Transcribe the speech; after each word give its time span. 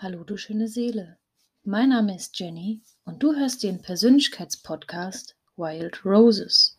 Hallo, 0.00 0.22
du 0.22 0.36
schöne 0.36 0.68
Seele. 0.68 1.18
Mein 1.64 1.88
Name 1.88 2.14
ist 2.14 2.38
Jenny 2.38 2.82
und 3.04 3.20
du 3.20 3.34
hörst 3.34 3.64
den 3.64 3.82
Persönlichkeitspodcast 3.82 5.34
Wild 5.56 6.04
Roses. 6.04 6.78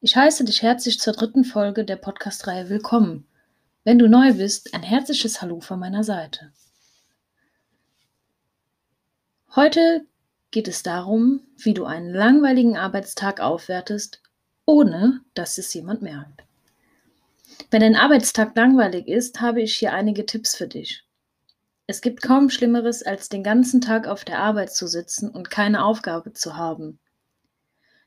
Ich 0.00 0.14
heiße 0.14 0.44
dich 0.44 0.62
herzlich 0.62 1.00
zur 1.00 1.14
dritten 1.14 1.42
Folge 1.42 1.84
der 1.84 1.96
Podcast-Reihe 1.96 2.68
willkommen. 2.68 3.26
Wenn 3.82 3.98
du 3.98 4.08
neu 4.08 4.32
bist, 4.32 4.74
ein 4.74 4.84
herzliches 4.84 5.42
Hallo 5.42 5.58
von 5.58 5.80
meiner 5.80 6.04
Seite. 6.04 6.52
Heute 9.56 10.06
geht 10.52 10.68
es 10.68 10.84
darum, 10.84 11.40
wie 11.56 11.74
du 11.74 11.84
einen 11.84 12.14
langweiligen 12.14 12.76
Arbeitstag 12.76 13.40
aufwertest, 13.40 14.22
ohne 14.66 15.22
dass 15.34 15.58
es 15.58 15.74
jemand 15.74 16.00
merkt. 16.02 16.44
Wenn 17.72 17.80
dein 17.80 17.96
Arbeitstag 17.96 18.54
langweilig 18.54 19.08
ist, 19.08 19.40
habe 19.40 19.62
ich 19.62 19.76
hier 19.76 19.92
einige 19.92 20.26
Tipps 20.26 20.54
für 20.54 20.68
dich. 20.68 21.03
Es 21.86 22.00
gibt 22.00 22.22
kaum 22.22 22.48
Schlimmeres, 22.48 23.02
als 23.02 23.28
den 23.28 23.42
ganzen 23.42 23.80
Tag 23.80 24.06
auf 24.06 24.24
der 24.24 24.38
Arbeit 24.38 24.72
zu 24.72 24.86
sitzen 24.86 25.28
und 25.28 25.50
keine 25.50 25.84
Aufgabe 25.84 26.32
zu 26.32 26.56
haben. 26.56 26.98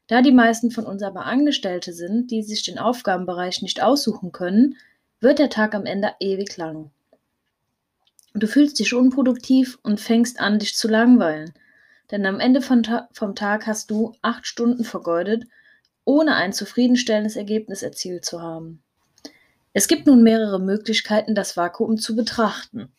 Da 0.08 0.22
die 0.22 0.32
meisten 0.32 0.72
von 0.72 0.86
uns 0.86 1.04
aber 1.04 1.26
Angestellte 1.26 1.94
sind, 1.94 2.32
die 2.32 2.42
sich 2.42 2.64
den 2.64 2.80
Aufgabenbereich 2.80 3.62
nicht 3.62 3.84
aussuchen 3.84 4.32
können, 4.32 4.78
wird 5.20 5.38
der 5.38 5.50
Tag 5.50 5.76
am 5.76 5.86
Ende 5.86 6.14
ewig 6.20 6.58
lang. 6.58 6.92
Du 8.34 8.48
fühlst 8.48 8.80
dich 8.80 8.94
unproduktiv 8.94 9.78
und 9.84 10.00
fängst 10.00 10.40
an, 10.40 10.60
dich 10.60 10.76
zu 10.76 10.88
langweilen. 10.88 11.54
Denn 12.10 12.26
am 12.26 12.40
Ende 12.40 12.62
vom 12.62 13.36
Tag 13.36 13.68
hast 13.68 13.92
du 13.92 14.14
acht 14.22 14.48
Stunden 14.48 14.86
vergeudet, 14.86 15.46
ohne 16.06 16.36
ein 16.36 16.54
zufriedenstellendes 16.54 17.36
Ergebnis 17.36 17.84
erzielt 17.84 18.24
zu 18.24 18.42
haben. 18.42 18.82
Es 19.74 19.88
gibt 19.88 20.08
nun 20.08 20.24
mehrere 20.24 20.60
Möglichkeiten, 20.60 21.36
das 21.36 21.58
Vakuum 21.58 21.98
zu 21.98 22.16
betrachten. 22.16 22.94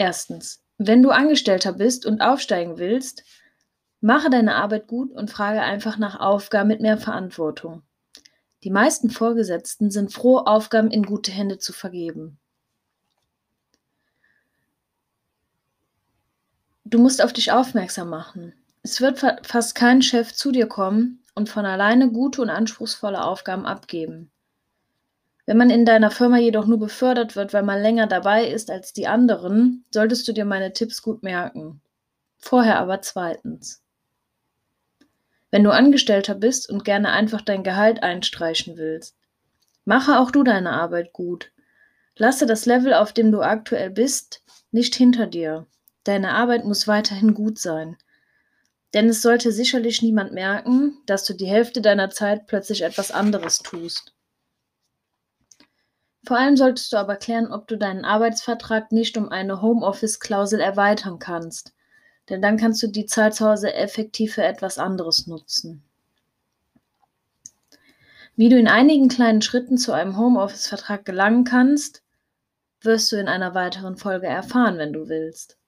Erstens, 0.00 0.64
wenn 0.78 1.02
du 1.02 1.10
Angestellter 1.10 1.74
bist 1.74 2.06
und 2.06 2.22
aufsteigen 2.22 2.78
willst, 2.78 3.22
mache 4.00 4.30
deine 4.30 4.54
Arbeit 4.54 4.86
gut 4.86 5.12
und 5.12 5.30
frage 5.30 5.60
einfach 5.60 5.98
nach 5.98 6.18
Aufgaben 6.18 6.68
mit 6.68 6.80
mehr 6.80 6.96
Verantwortung. 6.96 7.82
Die 8.64 8.70
meisten 8.70 9.10
Vorgesetzten 9.10 9.90
sind 9.90 10.10
froh, 10.10 10.38
Aufgaben 10.38 10.90
in 10.90 11.02
gute 11.02 11.32
Hände 11.32 11.58
zu 11.58 11.74
vergeben. 11.74 12.38
Du 16.86 16.98
musst 16.98 17.22
auf 17.22 17.34
dich 17.34 17.52
aufmerksam 17.52 18.08
machen. 18.08 18.54
Es 18.82 19.02
wird 19.02 19.18
fast 19.42 19.74
kein 19.74 20.00
Chef 20.00 20.32
zu 20.32 20.50
dir 20.50 20.66
kommen 20.66 21.22
und 21.34 21.50
von 21.50 21.66
alleine 21.66 22.10
gute 22.10 22.40
und 22.40 22.48
anspruchsvolle 22.48 23.22
Aufgaben 23.22 23.66
abgeben. 23.66 24.32
Wenn 25.50 25.56
man 25.56 25.70
in 25.70 25.84
deiner 25.84 26.12
Firma 26.12 26.38
jedoch 26.38 26.66
nur 26.66 26.78
befördert 26.78 27.34
wird, 27.34 27.52
weil 27.52 27.64
man 27.64 27.82
länger 27.82 28.06
dabei 28.06 28.46
ist 28.46 28.70
als 28.70 28.92
die 28.92 29.08
anderen, 29.08 29.84
solltest 29.90 30.28
du 30.28 30.32
dir 30.32 30.44
meine 30.44 30.72
Tipps 30.72 31.02
gut 31.02 31.24
merken. 31.24 31.80
Vorher 32.38 32.78
aber 32.78 33.02
zweitens. 33.02 33.82
Wenn 35.50 35.64
du 35.64 35.72
Angestellter 35.72 36.36
bist 36.36 36.70
und 36.70 36.84
gerne 36.84 37.10
einfach 37.10 37.40
dein 37.40 37.64
Gehalt 37.64 38.00
einstreichen 38.04 38.76
willst, 38.76 39.16
mache 39.84 40.20
auch 40.20 40.30
du 40.30 40.44
deine 40.44 40.70
Arbeit 40.70 41.12
gut. 41.12 41.50
Lasse 42.14 42.46
das 42.46 42.64
Level, 42.64 42.94
auf 42.94 43.12
dem 43.12 43.32
du 43.32 43.40
aktuell 43.40 43.90
bist, 43.90 44.44
nicht 44.70 44.94
hinter 44.94 45.26
dir. 45.26 45.66
Deine 46.04 46.30
Arbeit 46.30 46.64
muss 46.64 46.86
weiterhin 46.86 47.34
gut 47.34 47.58
sein. 47.58 47.96
Denn 48.94 49.08
es 49.08 49.20
sollte 49.20 49.50
sicherlich 49.50 50.00
niemand 50.00 50.30
merken, 50.30 50.98
dass 51.06 51.24
du 51.24 51.34
die 51.34 51.48
Hälfte 51.48 51.80
deiner 51.80 52.10
Zeit 52.10 52.46
plötzlich 52.46 52.82
etwas 52.82 53.10
anderes 53.10 53.58
tust. 53.58 54.14
Vor 56.24 56.36
allem 56.36 56.56
solltest 56.56 56.92
du 56.92 56.96
aber 56.98 57.16
klären, 57.16 57.50
ob 57.50 57.66
du 57.66 57.78
deinen 57.78 58.04
Arbeitsvertrag 58.04 58.92
nicht 58.92 59.16
um 59.16 59.30
eine 59.30 59.62
Homeoffice-Klausel 59.62 60.60
erweitern 60.60 61.18
kannst, 61.18 61.72
denn 62.28 62.42
dann 62.42 62.56
kannst 62.56 62.82
du 62.82 62.88
die 62.88 63.06
Zeit 63.06 63.34
zu 63.34 63.48
Hause 63.48 63.72
effektiv 63.72 64.34
für 64.34 64.44
etwas 64.44 64.78
anderes 64.78 65.26
nutzen. 65.26 65.82
Wie 68.36 68.48
du 68.48 68.58
in 68.58 68.68
einigen 68.68 69.08
kleinen 69.08 69.42
Schritten 69.42 69.76
zu 69.76 69.92
einem 69.92 70.16
Homeoffice-Vertrag 70.16 71.04
gelangen 71.04 71.44
kannst, 71.44 72.02
wirst 72.80 73.10
du 73.12 73.16
in 73.16 73.28
einer 73.28 73.54
weiteren 73.54 73.96
Folge 73.96 74.26
erfahren, 74.26 74.78
wenn 74.78 74.92
du 74.92 75.08
willst. 75.08 75.58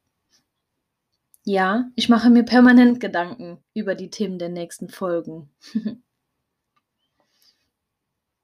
Ja, 1.45 1.91
ich 1.97 2.09
mache 2.09 2.31
mir 2.31 2.45
permanent 2.45 3.01
Gedanken 3.01 3.59
über 3.75 3.95
die 3.95 4.11
Themen 4.11 4.39
der 4.39 4.49
nächsten 4.49 4.89
Folgen. 4.89 5.51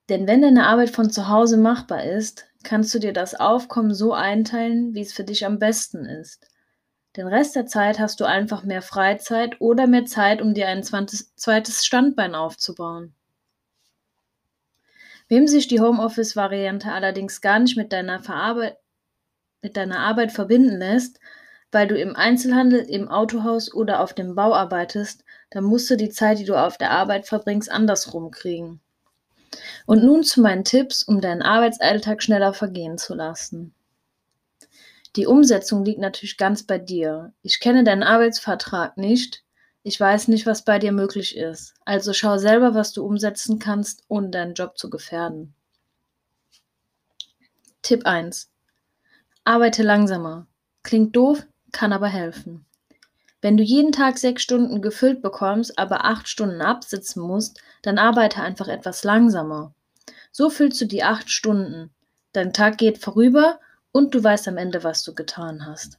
Denn 0.09 0.27
wenn 0.27 0.41
deine 0.41 0.67
Arbeit 0.67 0.91
von 0.91 1.11
zu 1.11 1.29
Hause 1.29 1.59
machbar 1.59 2.05
ist, 2.05 2.47
kannst 2.63 2.95
du 2.95 2.99
dir 2.99 3.13
das 3.13 3.35
Aufkommen 3.35 3.95
so 3.95 4.15
einteilen, 4.15 4.95
wie 4.95 5.03
es 5.03 5.13
für 5.13 5.25
dich 5.25 5.45
am 5.45 5.59
besten 5.59 6.05
ist. 6.05 6.47
Den 7.17 7.27
Rest 7.27 7.57
der 7.57 7.67
Zeit 7.67 7.99
hast 7.99 8.21
du 8.21 8.25
einfach 8.25 8.63
mehr 8.65 8.83
Freizeit 8.83 9.61
oder 9.61 9.87
mehr 9.87 10.05
Zeit, 10.05 10.41
um 10.41 10.55
dir 10.55 10.69
ein 10.69 10.83
zweites 10.83 11.85
Standbein 11.85 12.35
aufzubauen. 12.35 13.15
Wem 15.29 15.47
sich 15.47 15.69
die 15.69 15.81
Homeoffice-Variante 15.81 16.91
allerdings 16.91 17.41
gar 17.41 17.59
nicht 17.59 17.77
mit 17.77 17.93
deiner, 17.93 18.23
mit 19.63 19.77
deiner 19.77 19.99
Arbeit 19.99 20.33
verbinden 20.33 20.79
lässt, 20.79 21.21
weil 21.71 21.87
du 21.87 21.99
im 21.99 22.17
Einzelhandel, 22.17 22.81
im 22.81 23.09
Autohaus 23.09 23.75
oder 23.75 24.01
auf 24.01 24.15
dem 24.15 24.35
Bau 24.35 24.55
arbeitest, 24.55 25.25
dann 25.51 25.65
musst 25.65 25.91
du 25.91 25.97
die 25.97 26.09
Zeit, 26.09 26.39
die 26.39 26.45
du 26.45 26.55
auf 26.55 26.79
der 26.79 26.93
Arbeit 26.93 27.27
verbringst, 27.27 27.71
andersrum 27.71 28.31
kriegen. 28.31 28.81
Und 29.87 30.05
nun 30.05 30.23
zu 30.23 30.41
meinen 30.41 30.65
Tipps, 30.65 31.03
um 31.03 31.21
deinen 31.21 31.43
Arbeitsalltag 31.43 32.23
schneller 32.23 32.53
vergehen 32.53 32.99
zu 32.99 33.15
lassen. 33.15 33.75
Die 35.17 35.27
Umsetzung 35.27 35.85
liegt 35.85 36.01
natürlich 36.01 36.37
ganz 36.37 36.63
bei 36.63 36.79
dir. 36.79 37.33
Ich 37.43 37.61
kenne 37.61 37.83
deinen 37.85 38.03
Arbeitsvertrag 38.03 38.97
nicht. 38.97 39.43
Ich 39.83 39.99
weiß 39.99 40.29
nicht, 40.29 40.47
was 40.47 40.65
bei 40.65 40.79
dir 40.79 40.93
möglich 40.93 41.37
ist. 41.37 41.75
Also 41.85 42.13
schau 42.13 42.37
selber, 42.37 42.75
was 42.75 42.93
du 42.93 43.05
umsetzen 43.05 43.59
kannst, 43.59 44.05
ohne 44.09 44.29
deinen 44.31 44.55
Job 44.55 44.77
zu 44.77 44.91
gefährden. 44.91 45.55
Tipp 47.83 48.05
1. 48.05 48.51
Arbeite 49.45 49.83
langsamer. 49.83 50.47
Klingt 50.83 51.17
doof, 51.17 51.47
kann 51.73 51.93
aber 51.93 52.09
helfen. 52.09 52.67
Wenn 53.41 53.57
du 53.57 53.63
jeden 53.63 53.93
Tag 53.93 54.19
sechs 54.19 54.43
Stunden 54.43 54.83
gefüllt 54.83 55.23
bekommst, 55.23 55.79
aber 55.79 56.05
acht 56.05 56.29
Stunden 56.29 56.61
absitzen 56.61 57.23
musst, 57.23 57.61
dann 57.83 57.99
arbeite 57.99 58.43
einfach 58.43 58.69
etwas 58.69 59.05
langsamer. 59.05 59.73
So 60.33 60.51
füllst 60.51 60.81
du 60.81 60.87
die 60.87 61.05
acht 61.05 61.31
Stunden. 61.31 61.91
Dein 62.33 62.53
Tag 62.53 62.79
geht 62.79 62.99
vorüber 62.99 63.61
und 63.93 64.15
du 64.15 64.23
weißt 64.23 64.49
am 64.49 64.57
Ende, 64.57 64.83
was 64.85 65.05
du 65.05 65.15
getan 65.15 65.67
hast. 65.67 65.99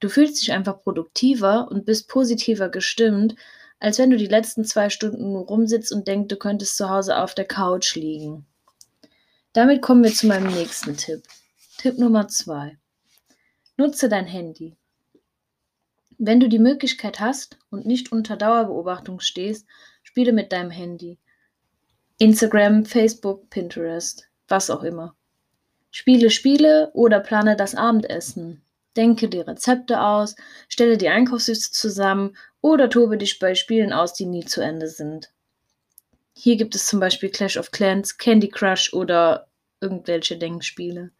Du 0.00 0.08
fühlst 0.08 0.42
dich 0.42 0.52
einfach 0.52 0.82
produktiver 0.82 1.68
und 1.70 1.86
bist 1.86 2.08
positiver 2.08 2.68
gestimmt, 2.68 3.34
als 3.78 3.98
wenn 3.98 4.10
du 4.10 4.16
die 4.16 4.26
letzten 4.26 4.64
zwei 4.64 4.90
Stunden 4.90 5.32
nur 5.32 5.46
rumsitzt 5.46 5.92
und 5.92 6.06
denkst, 6.06 6.28
du 6.28 6.36
könntest 6.36 6.76
zu 6.76 6.88
Hause 6.90 7.16
auf 7.16 7.34
der 7.34 7.46
Couch 7.46 7.94
liegen. 7.94 8.46
Damit 9.52 9.80
kommen 9.80 10.04
wir 10.04 10.12
zu 10.12 10.26
meinem 10.26 10.52
nächsten 10.52 10.96
Tipp. 10.96 11.22
Tipp 11.78 11.98
Nummer 11.98 12.28
zwei. 12.28 12.78
Nutze 13.78 14.08
dein 14.08 14.26
Handy. 14.26 14.76
Wenn 16.18 16.40
du 16.40 16.48
die 16.48 16.58
Möglichkeit 16.58 17.20
hast 17.20 17.58
und 17.70 17.84
nicht 17.84 18.10
unter 18.10 18.36
Dauerbeobachtung 18.36 19.20
stehst, 19.20 19.66
spiele 20.02 20.32
mit 20.32 20.52
deinem 20.52 20.70
Handy. 20.70 21.18
Instagram, 22.18 22.86
Facebook, 22.86 23.50
Pinterest, 23.50 24.26
was 24.48 24.70
auch 24.70 24.82
immer. 24.82 25.14
Spiele 25.90 26.30
Spiele 26.30 26.90
oder 26.94 27.20
plane 27.20 27.56
das 27.56 27.74
Abendessen. 27.74 28.62
Denke 28.96 29.28
die 29.28 29.40
Rezepte 29.40 30.00
aus, 30.00 30.34
stelle 30.68 30.96
die 30.96 31.08
Einkaufsliste 31.08 31.72
zusammen 31.72 32.34
oder 32.62 32.88
tobe 32.88 33.18
dich 33.18 33.38
bei 33.38 33.54
Spielen 33.54 33.92
aus, 33.92 34.14
die 34.14 34.24
nie 34.24 34.46
zu 34.46 34.62
Ende 34.62 34.88
sind. 34.88 35.30
Hier 36.32 36.56
gibt 36.56 36.74
es 36.74 36.86
zum 36.86 37.00
Beispiel 37.00 37.28
Clash 37.28 37.58
of 37.58 37.70
Clans, 37.70 38.16
Candy 38.16 38.48
Crush 38.48 38.94
oder 38.94 39.48
irgendwelche 39.80 40.38
Denkspiele. 40.38 41.10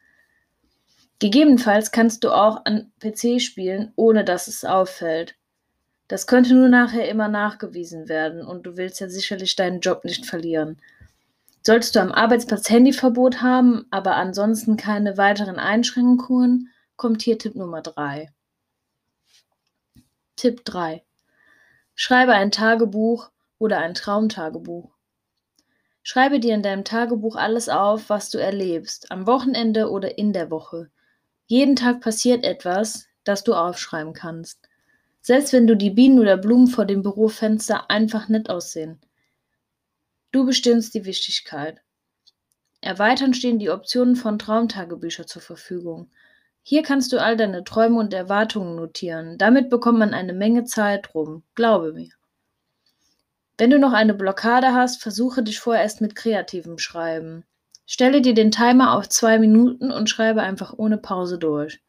Gegebenenfalls 1.18 1.92
kannst 1.92 2.24
du 2.24 2.30
auch 2.30 2.64
an 2.66 2.92
PC 3.00 3.40
spielen, 3.40 3.92
ohne 3.96 4.24
dass 4.24 4.48
es 4.48 4.64
auffällt. 4.64 5.34
Das 6.08 6.26
könnte 6.26 6.54
nur 6.54 6.68
nachher 6.68 7.08
immer 7.08 7.28
nachgewiesen 7.28 8.08
werden 8.08 8.44
und 8.44 8.64
du 8.64 8.76
willst 8.76 9.00
ja 9.00 9.08
sicherlich 9.08 9.56
deinen 9.56 9.80
Job 9.80 10.04
nicht 10.04 10.26
verlieren. 10.26 10.80
Solltest 11.62 11.96
du 11.96 12.00
am 12.00 12.12
Arbeitsplatz 12.12 12.70
Handyverbot 12.70 13.42
haben, 13.42 13.86
aber 13.90 14.16
ansonsten 14.16 14.76
keine 14.76 15.16
weiteren 15.16 15.58
Einschränkungen, 15.58 16.70
kommt 16.96 17.22
hier 17.22 17.38
Tipp 17.38 17.56
Nummer 17.56 17.82
3. 17.82 18.30
Tipp 20.36 20.64
3. 20.64 21.02
Schreibe 21.94 22.32
ein 22.32 22.50
Tagebuch 22.50 23.30
oder 23.58 23.78
ein 23.78 23.94
Traumtagebuch. 23.94 24.92
Schreibe 26.02 26.38
dir 26.38 26.54
in 26.54 26.62
deinem 26.62 26.84
Tagebuch 26.84 27.36
alles 27.36 27.68
auf, 27.68 28.10
was 28.10 28.30
du 28.30 28.38
erlebst, 28.38 29.10
am 29.10 29.26
Wochenende 29.26 29.90
oder 29.90 30.18
in 30.18 30.32
der 30.32 30.50
Woche. 30.50 30.90
Jeden 31.46 31.76
Tag 31.76 32.00
passiert 32.00 32.44
etwas, 32.44 33.06
das 33.22 33.44
du 33.44 33.54
aufschreiben 33.54 34.12
kannst. 34.12 34.68
Selbst 35.20 35.52
wenn 35.52 35.66
du 35.66 35.76
die 35.76 35.90
Bienen 35.90 36.18
oder 36.18 36.36
Blumen 36.36 36.66
vor 36.66 36.84
dem 36.84 37.02
Bürofenster 37.02 37.90
einfach 37.90 38.28
nett 38.28 38.50
aussehen. 38.50 39.00
Du 40.32 40.44
bestimmst 40.44 40.94
die 40.94 41.04
Wichtigkeit. 41.04 41.80
Erweitern 42.80 43.32
stehen 43.32 43.58
die 43.58 43.70
Optionen 43.70 44.16
von 44.16 44.38
Traumtagebücher 44.38 45.26
zur 45.26 45.42
Verfügung. 45.42 46.10
Hier 46.62 46.82
kannst 46.82 47.12
du 47.12 47.20
all 47.20 47.36
deine 47.36 47.62
Träume 47.62 48.00
und 48.00 48.12
Erwartungen 48.12 48.74
notieren. 48.74 49.38
Damit 49.38 49.70
bekommt 49.70 50.00
man 50.00 50.14
eine 50.14 50.32
Menge 50.32 50.64
Zeit 50.64 51.14
rum, 51.14 51.44
glaube 51.54 51.92
mir. 51.92 52.12
Wenn 53.56 53.70
du 53.70 53.78
noch 53.78 53.92
eine 53.92 54.14
Blockade 54.14 54.74
hast, 54.74 55.00
versuche 55.00 55.44
dich 55.44 55.60
vorerst 55.60 56.00
mit 56.00 56.16
kreativem 56.16 56.78
Schreiben. 56.78 57.44
Stelle 57.86 58.20
dir 58.20 58.34
den 58.34 58.50
Timer 58.50 58.96
auf 58.96 59.08
zwei 59.08 59.38
Minuten 59.38 59.92
und 59.92 60.10
schreibe 60.10 60.42
einfach 60.42 60.74
ohne 60.76 60.98
Pause 60.98 61.38
durch. 61.38 61.80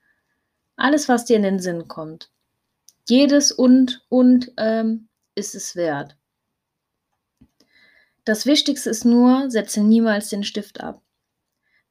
Alles, 0.75 1.09
was 1.09 1.25
dir 1.25 1.35
in 1.35 1.43
den 1.43 1.59
Sinn 1.59 1.87
kommt. 1.87 2.29
Jedes 3.09 3.51
und 3.51 4.05
und 4.09 4.51
ähm, 4.57 5.07
ist 5.33 5.55
es 5.55 5.75
wert. 5.75 6.15
Das 8.25 8.45
Wichtigste 8.45 8.89
ist 8.89 9.05
nur, 9.05 9.49
setze 9.49 9.81
niemals 9.81 10.29
den 10.29 10.43
Stift 10.43 10.81
ab. 10.81 11.01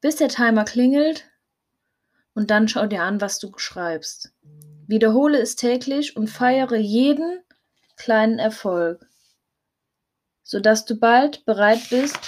Bis 0.00 0.16
der 0.16 0.28
Timer 0.28 0.64
klingelt 0.64 1.24
und 2.34 2.50
dann 2.50 2.68
schau 2.68 2.86
dir 2.86 3.02
an, 3.02 3.20
was 3.20 3.38
du 3.38 3.50
schreibst. 3.56 4.32
Wiederhole 4.86 5.38
es 5.38 5.56
täglich 5.56 6.16
und 6.16 6.28
feiere 6.28 6.76
jeden 6.76 7.40
kleinen 7.96 8.38
Erfolg, 8.38 9.08
sodass 10.44 10.84
du 10.84 10.96
bald 10.96 11.44
bereit 11.46 11.80
bist, 11.90 12.18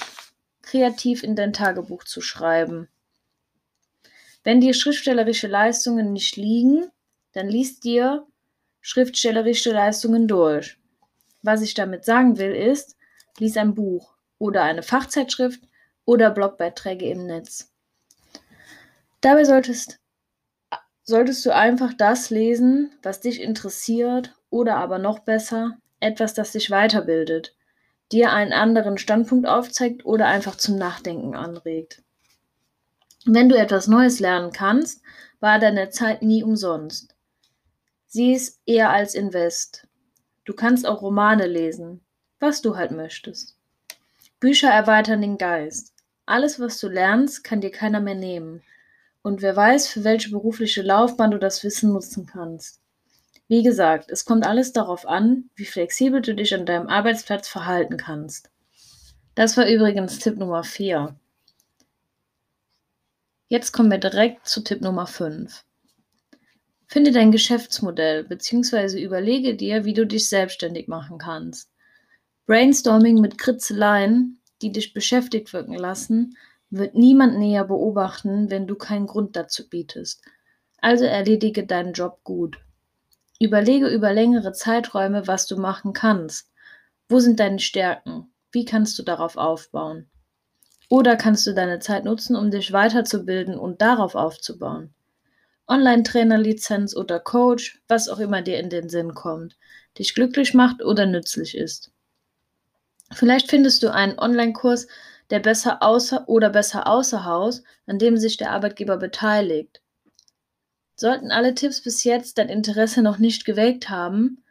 kreativ 0.68 1.22
in 1.22 1.34
dein 1.34 1.54
Tagebuch 1.54 2.04
zu 2.04 2.20
schreiben. 2.20 2.88
Wenn 4.44 4.60
dir 4.60 4.74
schriftstellerische 4.74 5.48
Leistungen 5.48 6.12
nicht 6.12 6.36
liegen, 6.36 6.90
dann 7.32 7.48
liest 7.48 7.84
dir 7.84 8.26
schriftstellerische 8.82 9.72
Leistungen 9.72 10.28
durch. 10.28 10.78
Was 11.42 11.62
ich 11.62 11.74
damit 11.74 12.04
sagen 12.04 12.38
will, 12.38 12.54
ist, 12.54 12.96
lies 13.38 13.56
ein 13.56 13.74
Buch 13.74 14.14
oder 14.38 14.62
eine 14.62 14.82
Fachzeitschrift 14.82 15.62
oder 16.04 16.30
Blogbeiträge 16.30 17.08
im 17.08 17.26
Netz. 17.26 17.72
Dabei 19.20 19.44
solltest, 19.44 19.98
solltest 21.02 21.44
du 21.46 21.54
einfach 21.54 21.94
das 21.94 22.28
lesen, 22.30 22.94
was 23.02 23.20
dich 23.20 23.40
interessiert 23.40 24.34
oder 24.50 24.76
aber 24.76 24.98
noch 24.98 25.20
besser, 25.20 25.78
etwas, 26.00 26.34
das 26.34 26.52
dich 26.52 26.70
weiterbildet, 26.70 27.56
dir 28.12 28.32
einen 28.32 28.52
anderen 28.52 28.98
Standpunkt 28.98 29.46
aufzeigt 29.46 30.04
oder 30.04 30.26
einfach 30.26 30.56
zum 30.56 30.76
Nachdenken 30.76 31.34
anregt. 31.34 32.02
Wenn 33.24 33.48
du 33.48 33.56
etwas 33.56 33.88
Neues 33.88 34.20
lernen 34.20 34.52
kannst, 34.52 35.02
war 35.40 35.58
deine 35.58 35.90
Zeit 35.90 36.22
nie 36.22 36.42
umsonst. 36.42 37.14
Sieh 38.06 38.34
es 38.34 38.60
eher 38.64 38.90
als 38.90 39.14
Invest. 39.14 39.86
Du 40.44 40.54
kannst 40.54 40.86
auch 40.86 41.02
Romane 41.02 41.46
lesen, 41.46 42.00
was 42.40 42.62
du 42.62 42.76
halt 42.76 42.90
möchtest. 42.90 43.56
Bücher 44.40 44.70
erweitern 44.70 45.20
den 45.20 45.36
Geist. 45.36 45.92
Alles, 46.24 46.58
was 46.60 46.78
du 46.80 46.88
lernst, 46.88 47.44
kann 47.44 47.60
dir 47.60 47.70
keiner 47.70 48.00
mehr 48.00 48.14
nehmen. 48.14 48.62
Und 49.22 49.42
wer 49.42 49.56
weiß, 49.56 49.88
für 49.88 50.04
welche 50.04 50.30
berufliche 50.30 50.82
Laufbahn 50.82 51.32
du 51.32 51.38
das 51.38 51.64
Wissen 51.64 51.92
nutzen 51.92 52.24
kannst. 52.24 52.80
Wie 53.48 53.62
gesagt, 53.62 54.10
es 54.10 54.26
kommt 54.26 54.46
alles 54.46 54.72
darauf 54.72 55.08
an, 55.08 55.48
wie 55.56 55.64
flexibel 55.64 56.20
du 56.20 56.34
dich 56.34 56.54
an 56.54 56.66
deinem 56.66 56.86
Arbeitsplatz 56.86 57.48
verhalten 57.48 57.96
kannst. 57.96 58.50
Das 59.34 59.56
war 59.56 59.66
übrigens 59.66 60.18
Tipp 60.18 60.36
Nummer 60.36 60.64
4. 60.64 61.16
Jetzt 63.48 63.72
kommen 63.72 63.90
wir 63.90 63.98
direkt 63.98 64.46
zu 64.46 64.62
Tipp 64.62 64.82
Nummer 64.82 65.06
5. 65.06 65.64
Finde 66.86 67.10
dein 67.10 67.32
Geschäftsmodell 67.32 68.24
bzw. 68.24 69.02
überlege 69.02 69.56
dir, 69.56 69.86
wie 69.86 69.94
du 69.94 70.06
dich 70.06 70.28
selbstständig 70.28 70.86
machen 70.86 71.16
kannst. 71.16 71.70
Brainstorming 72.46 73.20
mit 73.20 73.38
Kritzeleien, 73.38 74.40
die 74.60 74.72
dich 74.72 74.92
beschäftigt 74.92 75.54
wirken 75.54 75.74
lassen, 75.74 76.36
wird 76.68 76.94
niemand 76.94 77.38
näher 77.38 77.64
beobachten, 77.64 78.50
wenn 78.50 78.66
du 78.66 78.74
keinen 78.74 79.06
Grund 79.06 79.36
dazu 79.36 79.68
bietest. 79.70 80.22
Also 80.82 81.06
erledige 81.06 81.64
deinen 81.64 81.94
Job 81.94 82.20
gut. 82.24 82.58
Überlege 83.40 83.88
über 83.88 84.12
längere 84.12 84.52
Zeiträume, 84.52 85.26
was 85.26 85.46
du 85.46 85.56
machen 85.56 85.92
kannst. 85.92 86.50
Wo 87.08 87.20
sind 87.20 87.38
deine 87.38 87.60
Stärken? 87.60 88.32
Wie 88.50 88.64
kannst 88.64 88.98
du 88.98 89.02
darauf 89.02 89.36
aufbauen? 89.36 90.10
Oder 90.88 91.16
kannst 91.16 91.46
du 91.46 91.54
deine 91.54 91.78
Zeit 91.78 92.04
nutzen, 92.04 92.34
um 92.34 92.50
dich 92.50 92.72
weiterzubilden 92.72 93.58
und 93.58 93.80
darauf 93.80 94.14
aufzubauen? 94.14 94.92
Online-Trainer-Lizenz 95.68 96.96
oder 96.96 97.20
Coach, 97.20 97.80
was 97.88 98.08
auch 98.08 98.18
immer 98.18 98.42
dir 98.42 98.58
in 98.58 98.70
den 98.70 98.88
Sinn 98.88 99.14
kommt, 99.14 99.56
dich 99.98 100.14
glücklich 100.14 100.54
macht 100.54 100.82
oder 100.82 101.06
nützlich 101.06 101.56
ist. 101.56 101.92
Vielleicht 103.12 103.50
findest 103.50 103.82
du 103.82 103.92
einen 103.92 104.18
Online-Kurs, 104.18 104.88
der 105.30 105.40
besser 105.40 105.82
außer 105.82 106.28
oder 106.28 106.50
besser 106.50 106.86
außer 106.86 107.24
Haus, 107.24 107.62
an 107.86 107.98
dem 107.98 108.16
sich 108.16 108.36
der 108.36 108.50
Arbeitgeber 108.50 108.96
beteiligt. 108.96 109.82
Sollten 111.00 111.30
alle 111.30 111.54
Tipps 111.54 111.80
bis 111.80 112.02
jetzt 112.02 112.38
dein 112.38 112.48
Interesse 112.48 113.02
noch 113.02 113.18
nicht 113.18 113.44
geweckt 113.44 113.88
haben, 113.88 114.42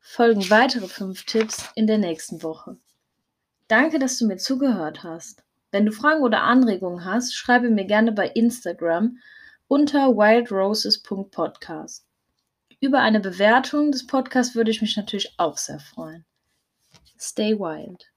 folgen 0.00 0.50
weitere 0.50 0.88
fünf 0.88 1.24
Tipps 1.24 1.70
in 1.76 1.86
der 1.86 1.98
nächsten 1.98 2.42
Woche. 2.42 2.78
Danke, 3.68 4.00
dass 4.00 4.18
du 4.18 4.26
mir 4.26 4.38
zugehört 4.38 5.04
hast. 5.04 5.44
Wenn 5.70 5.86
du 5.86 5.92
Fragen 5.92 6.22
oder 6.22 6.42
Anregungen 6.42 7.04
hast, 7.04 7.36
schreibe 7.36 7.70
mir 7.70 7.84
gerne 7.84 8.10
bei 8.10 8.26
Instagram 8.26 9.18
unter 9.68 10.16
wildroses.podcast. 10.16 12.08
Über 12.80 12.98
eine 12.98 13.20
Bewertung 13.20 13.92
des 13.92 14.04
Podcasts 14.04 14.56
würde 14.56 14.72
ich 14.72 14.80
mich 14.80 14.96
natürlich 14.96 15.32
auch 15.36 15.58
sehr 15.58 15.78
freuen. 15.78 16.24
Stay 17.16 17.56
wild. 17.56 18.12